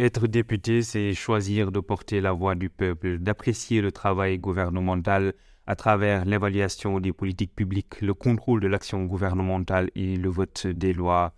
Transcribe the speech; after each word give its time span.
Être 0.00 0.28
député, 0.28 0.82
c'est 0.82 1.12
choisir 1.12 1.72
de 1.72 1.80
porter 1.80 2.20
la 2.20 2.30
voix 2.30 2.54
du 2.54 2.70
peuple, 2.70 3.18
d'apprécier 3.18 3.80
le 3.80 3.90
travail 3.90 4.38
gouvernemental 4.38 5.34
à 5.66 5.74
travers 5.74 6.24
l'évaluation 6.24 7.00
des 7.00 7.12
politiques 7.12 7.52
publiques, 7.52 8.00
le 8.00 8.14
contrôle 8.14 8.60
de 8.60 8.68
l'action 8.68 9.04
gouvernementale 9.06 9.90
et 9.96 10.14
le 10.16 10.28
vote 10.28 10.68
des 10.68 10.92
lois. 10.92 11.34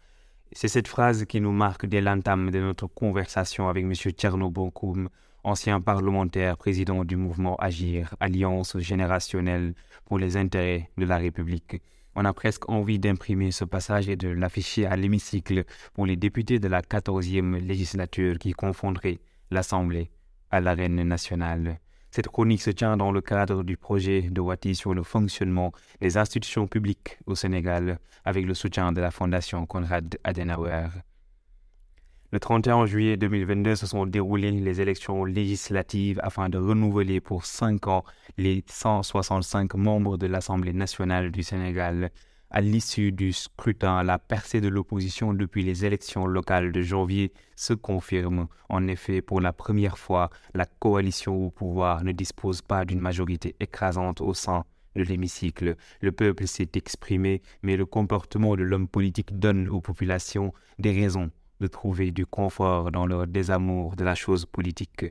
C'est 0.52 0.68
cette 0.68 0.88
phrase 0.88 1.24
qui 1.24 1.40
nous 1.40 1.52
marque 1.52 1.86
dès 1.86 2.02
l'entame 2.02 2.50
de 2.50 2.60
notre 2.60 2.86
conversation 2.86 3.70
avec 3.70 3.84
M. 3.84 3.94
Tcherno 3.94 4.50
Bonkoum, 4.50 5.08
ancien 5.42 5.80
parlementaire, 5.80 6.58
président 6.58 7.02
du 7.06 7.16
mouvement 7.16 7.56
Agir, 7.56 8.14
Alliance 8.20 8.76
générationnelle 8.78 9.72
pour 10.04 10.18
les 10.18 10.36
intérêts 10.36 10.90
de 10.98 11.06
la 11.06 11.16
République. 11.16 11.80
On 12.16 12.24
a 12.24 12.32
presque 12.32 12.68
envie 12.68 12.98
d'imprimer 12.98 13.52
ce 13.52 13.64
passage 13.64 14.08
et 14.08 14.16
de 14.16 14.28
l'afficher 14.28 14.86
à 14.86 14.96
l'hémicycle 14.96 15.64
pour 15.94 16.06
les 16.06 16.16
députés 16.16 16.58
de 16.58 16.68
la 16.68 16.82
14e 16.82 17.56
législature 17.64 18.38
qui 18.38 18.52
confonderaient 18.52 19.20
l'Assemblée 19.50 20.10
à 20.50 20.60
l'arène 20.60 21.02
nationale. 21.04 21.78
Cette 22.10 22.26
chronique 22.28 22.62
se 22.62 22.70
tient 22.70 22.96
dans 22.96 23.12
le 23.12 23.20
cadre 23.20 23.62
du 23.62 23.76
projet 23.76 24.22
de 24.22 24.40
Wati 24.40 24.74
sur 24.74 24.94
le 24.94 25.04
fonctionnement 25.04 25.72
des 26.00 26.16
institutions 26.16 26.66
publiques 26.66 27.18
au 27.26 27.36
Sénégal 27.36 28.00
avec 28.24 28.44
le 28.44 28.54
soutien 28.54 28.90
de 28.90 29.00
la 29.00 29.12
Fondation 29.12 29.64
Konrad 29.66 30.18
Adenauer. 30.24 30.88
Le 32.32 32.38
31 32.38 32.86
juillet 32.86 33.16
2022 33.16 33.74
se 33.74 33.86
sont 33.88 34.06
déroulées 34.06 34.52
les 34.52 34.80
élections 34.80 35.24
législatives 35.24 36.20
afin 36.22 36.48
de 36.48 36.58
renouveler 36.58 37.20
pour 37.20 37.44
cinq 37.44 37.88
ans 37.88 38.04
les 38.38 38.62
165 38.68 39.74
membres 39.74 40.16
de 40.16 40.28
l'Assemblée 40.28 40.72
nationale 40.72 41.32
du 41.32 41.42
Sénégal. 41.42 42.12
À 42.48 42.60
l'issue 42.60 43.10
du 43.10 43.32
scrutin, 43.32 44.04
la 44.04 44.20
percée 44.20 44.60
de 44.60 44.68
l'opposition 44.68 45.34
depuis 45.34 45.64
les 45.64 45.84
élections 45.84 46.24
locales 46.24 46.70
de 46.70 46.82
janvier 46.82 47.32
se 47.56 47.72
confirme. 47.72 48.46
En 48.68 48.86
effet, 48.86 49.22
pour 49.22 49.40
la 49.40 49.52
première 49.52 49.98
fois, 49.98 50.30
la 50.54 50.66
coalition 50.66 51.46
au 51.46 51.50
pouvoir 51.50 52.04
ne 52.04 52.12
dispose 52.12 52.62
pas 52.62 52.84
d'une 52.84 53.00
majorité 53.00 53.56
écrasante 53.58 54.20
au 54.20 54.34
sein 54.34 54.64
de 54.94 55.02
l'hémicycle. 55.02 55.74
Le 56.00 56.12
peuple 56.12 56.46
s'est 56.46 56.70
exprimé, 56.74 57.42
mais 57.64 57.76
le 57.76 57.86
comportement 57.86 58.54
de 58.54 58.62
l'homme 58.62 58.86
politique 58.86 59.36
donne 59.36 59.68
aux 59.68 59.80
populations 59.80 60.52
des 60.78 60.92
raisons 60.92 61.32
de 61.60 61.66
trouver 61.66 62.10
du 62.10 62.26
confort 62.26 62.90
dans 62.90 63.06
leur 63.06 63.26
désamour 63.26 63.96
de 63.96 64.04
la 64.04 64.14
chose 64.14 64.46
politique. 64.46 65.06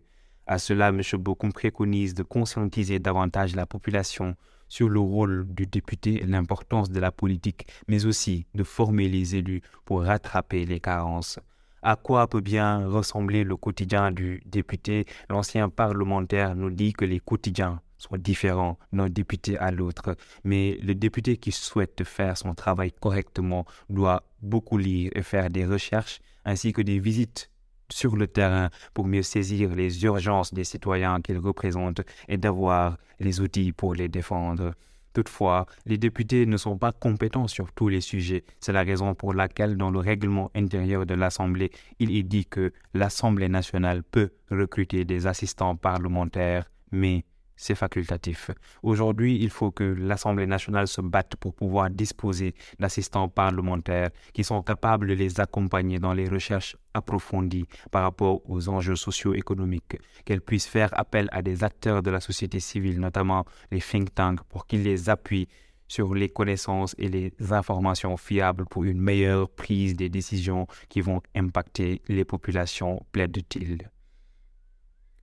À 0.48 0.58
cela, 0.58 0.90
M. 0.90 1.02
Bokoum 1.20 1.54
préconise 1.54 2.16
de 2.16 2.24
conscientiser 2.24 3.00
davantage 3.00 3.56
la 3.56 3.66
population 3.66 4.36
sur 4.68 4.90
le 4.90 5.00
rôle 5.00 5.48
du 5.48 5.66
député 5.66 6.22
et 6.24 6.26
l'importance 6.26 6.90
de 6.90 7.00
la 7.00 7.12
politique, 7.12 7.68
mais 7.88 8.06
aussi 8.06 8.48
de 8.56 8.64
former 8.64 9.10
les 9.10 9.36
élus 9.36 9.62
pour 9.86 10.04
rattraper 10.04 10.66
les 10.66 10.80
carences. 10.80 11.40
À 11.82 11.96
quoi 11.96 12.28
peut 12.28 12.42
bien 12.42 12.88
ressembler 12.88 13.44
le 13.44 13.56
quotidien 13.56 14.12
du 14.12 14.42
député? 14.46 15.06
L'ancien 15.30 15.70
parlementaire 15.70 16.56
nous 16.56 16.72
dit 16.72 16.94
que 16.94 17.06
les 17.06 17.20
quotidiens 17.20 17.82
sont 18.00 18.18
différents 18.18 18.80
d'un 18.92 19.10
député 19.10 19.58
à 19.58 19.70
l'autre, 19.70 20.16
mais 20.44 20.80
le 20.82 20.96
député 20.96 21.38
qui 21.38 21.52
souhaite 21.52 22.04
faire 22.04 22.38
son 22.38 22.56
travail 22.56 22.92
correctement 22.92 23.66
doit 23.90 24.24
beaucoup 24.42 24.78
lire 24.78 25.12
et 25.14 25.22
faire 25.22 25.50
des 25.52 25.66
recherches 25.66 26.20
ainsi 26.46 26.74
que 26.74 26.82
des 26.82 27.00
visites 27.00 27.52
sur 27.92 28.16
le 28.16 28.28
terrain 28.28 28.70
pour 28.94 29.06
mieux 29.06 29.24
saisir 29.24 29.76
les 29.76 30.04
urgences 30.04 30.54
des 30.54 30.64
citoyens 30.64 31.22
qu'ils 31.22 31.40
représentent 31.40 32.02
et 32.28 32.38
d'avoir 32.38 32.98
les 33.20 33.42
outils 33.42 33.74
pour 33.74 33.94
les 33.94 34.08
défendre. 34.08 34.74
Toutefois, 35.14 35.66
les 35.86 35.98
députés 35.98 36.46
ne 36.46 36.56
sont 36.56 36.78
pas 36.78 36.92
compétents 36.92 37.48
sur 37.48 37.72
tous 37.74 37.90
les 37.90 38.00
sujets. 38.02 38.44
C'est 38.60 38.72
la 38.72 38.84
raison 38.84 39.16
pour 39.16 39.34
laquelle 39.34 39.76
dans 39.76 39.90
le 39.90 40.00
règlement 40.00 40.52
intérieur 40.56 41.06
de 41.06 41.16
l'Assemblée, 41.16 41.72
il 41.98 42.16
est 42.16 42.24
dit 42.24 42.46
que 42.46 42.72
l'Assemblée 42.94 43.50
nationale 43.50 44.04
peut 44.04 44.30
recruter 44.52 45.06
des 45.06 45.26
assistants 45.26 45.76
parlementaires, 45.76 46.70
mais 46.92 47.26
c'est 47.60 47.76
facultatif. 47.76 48.52
Aujourd'hui, 48.84 49.38
il 49.42 49.50
faut 49.50 49.70
que 49.70 49.84
l'Assemblée 49.84 50.48
nationale 50.48 50.88
se 50.88 51.02
batte 51.02 51.36
pour 51.36 51.54
pouvoir 51.54 51.90
disposer 51.90 52.56
d'assistants 52.80 53.28
parlementaires 53.28 54.12
qui 54.34 54.46
sont 54.46 54.64
capables 54.64 55.08
de 55.08 55.14
les 55.14 55.42
accompagner 55.42 56.00
dans 56.00 56.14
les 56.14 56.30
recherches 56.30 56.78
approfondies 56.94 57.66
par 57.92 58.04
rapport 58.04 58.50
aux 58.50 58.70
enjeux 58.70 58.96
socio-économiques, 58.96 59.98
qu'elle 60.24 60.40
puisse 60.40 60.68
faire 60.68 60.90
appel 60.98 61.28
à 61.34 61.42
des 61.42 61.66
acteurs 61.66 62.02
de 62.02 62.10
la 62.10 62.22
société 62.22 62.62
civile, 62.62 63.02
notamment 63.02 63.44
les 63.72 63.82
think 63.82 64.16
tanks, 64.16 64.42
pour 64.44 64.66
qu'ils 64.66 64.84
les 64.84 65.10
appuient 65.10 65.50
sur 65.90 66.16
les 66.16 66.30
connaissances 66.30 66.96
et 66.98 67.10
les 67.10 67.34
informations 67.52 68.16
fiables 68.16 68.66
pour 68.68 68.86
une 68.86 69.02
meilleure 69.02 69.50
prise 69.50 69.98
des 69.98 70.08
décisions 70.08 70.66
qui 70.88 71.02
vont 71.02 71.22
impacter 71.36 72.02
les 72.08 72.24
populations, 72.24 73.06
plaide-t-il. 73.12 73.90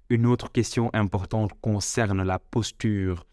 Une 0.08 0.26
autre 0.26 0.52
question 0.52 0.88
importante 0.92 1.50
concerne 1.60 2.22
la 2.22 2.38
posture 2.38 3.26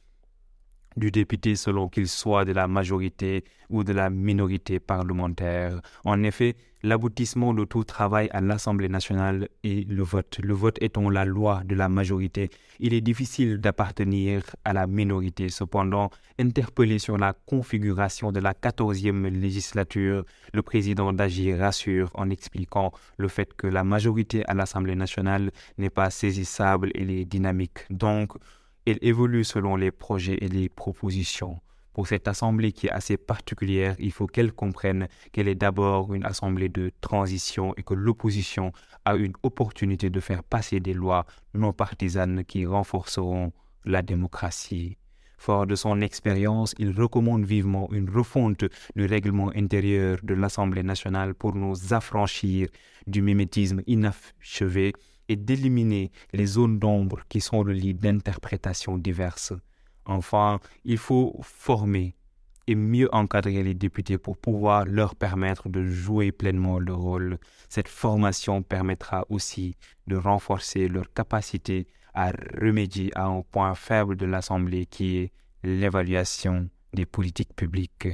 du 0.98 1.12
député 1.12 1.56
selon 1.56 1.90
qu'il 1.90 2.08
soit 2.08 2.46
de 2.46 2.52
la 2.52 2.68
majorité 2.68 3.44
ou 3.70 3.84
de 3.84 3.94
la 3.94 4.10
minorité 4.10 4.80
parlementaire. 4.80 5.82
En 6.06 6.22
effet, 6.24 6.56
l'aboutissement 6.84 7.54
de 7.54 7.66
tout 7.66 7.84
travail 7.84 8.30
à 8.32 8.42
l'Assemblée 8.42 8.90
nationale 8.90 9.48
est 9.64 9.90
le 9.90 10.04
vote. 10.04 10.40
Le 10.44 10.54
vote 10.54 10.78
étant 10.82 11.10
la 11.10 11.26
loi 11.26 11.62
de 11.66 11.76
la 11.76 11.90
majorité, 11.90 12.50
il 12.80 12.94
est 12.94 13.02
difficile 13.02 13.58
d'appartenir 13.60 14.44
à 14.66 14.74
la 14.74 14.86
minorité. 14.86 15.50
Cependant, 15.50 16.10
interpellé 16.40 17.00
sur 17.00 17.18
la 17.18 17.34
configuration 17.34 18.32
de 18.32 18.40
la 18.40 18.54
quatorzième 18.54 19.26
législature, 19.28 20.26
le 20.54 20.62
président 20.62 21.14
d'Agir 21.14 21.60
rassure 21.60 22.12
en 22.16 22.30
expliquant 22.30 22.92
le 23.18 23.28
fait 23.28 23.54
que 23.54 23.68
la 23.68 23.84
majorité 23.84 24.46
à 24.48 24.54
l'Assemblée 24.54 24.96
nationale 24.96 25.52
n'est 25.78 25.90
pas 25.90 26.10
saisissable 26.10 26.92
et 26.94 27.22
est 27.22 27.26
dynamique. 27.26 27.80
Donc, 27.90 28.34
elle 28.86 29.00
évolue 29.02 29.44
selon 29.44 29.76
les 29.76 29.92
projets 29.92 30.38
et 30.42 30.48
les 30.48 30.70
propositions. 30.70 31.60
Pour 31.94 32.08
cette 32.08 32.28
assemblée 32.28 32.72
qui 32.72 32.88
est 32.88 32.92
assez 32.92 33.18
particulière, 33.18 33.96
il 34.00 34.12
faut 34.12 34.26
qu'elle 34.26 34.52
comprenne 34.52 35.08
qu'elle 35.32 35.48
est 35.48 35.56
d'abord 35.56 36.14
une 36.16 36.26
assemblée 36.26 36.70
de 36.70 36.92
transition 37.02 37.76
et 37.78 37.84
que 37.84 37.94
l'opposition 37.94 38.72
a 39.06 39.16
une 39.16 39.34
opportunité 39.44 40.10
de 40.10 40.20
faire 40.20 40.44
passer 40.44 40.80
des 40.80 40.94
lois 40.94 41.26
non 41.54 41.72
partisanes 41.72 42.44
qui 42.46 42.66
renforceront 42.66 43.54
la 43.86 44.02
démocratie. 44.02 44.98
Fort 45.38 45.68
de 45.68 45.76
son 45.76 46.02
expérience, 46.02 46.74
il 46.80 46.92
recommande 46.92 47.46
vivement 47.46 47.92
une 47.92 48.10
refonte 48.10 48.66
du 48.96 49.06
règlement 49.06 49.52
intérieur 49.56 50.18
de 50.24 50.34
l'Assemblée 50.34 50.84
nationale 50.84 51.36
pour 51.36 51.54
nous 51.54 51.94
affranchir 51.94 52.70
du 53.08 53.22
mimétisme 53.22 53.82
inachevé 53.86 54.94
et 55.30 55.36
d'éliminer 55.36 56.12
les 56.34 56.46
zones 56.46 56.80
d'ombre 56.80 57.22
qui 57.30 57.42
sont 57.42 57.64
le 57.64 57.74
lit 57.74 57.94
d'interprétations 57.94 58.98
diverses. 58.98 59.54
Enfin, 60.06 60.60
il 60.84 60.98
faut 60.98 61.40
former 61.42 62.16
et 62.68 62.76
mieux 62.76 63.10
encadrer 63.14 63.64
les 63.64 63.74
députés 63.74 64.18
pour 64.18 64.38
pouvoir 64.38 64.86
leur 64.86 65.16
permettre 65.16 65.70
de 65.70 65.86
jouer 65.86 66.32
pleinement 66.32 66.80
leur 66.80 67.00
rôle. 67.00 67.38
Cette 67.70 67.88
formation 67.88 68.62
permettra 68.62 69.26
aussi 69.30 69.76
de 70.08 70.16
renforcer 70.16 70.88
leur 70.88 71.12
capacité 71.14 71.88
à 72.14 72.32
remédier 72.62 73.12
à 73.18 73.26
un 73.26 73.42
point 73.42 73.76
faible 73.76 74.16
de 74.16 74.26
l'Assemblée 74.26 74.86
qui 74.86 75.18
est 75.18 75.32
l'évaluation 75.64 76.70
des 76.94 77.06
politiques 77.06 77.56
publiques. 77.56 78.08